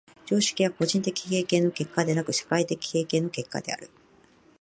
[0.25, 3.91] 常識は個人的経験の結果でなく、社会的経験の結果である。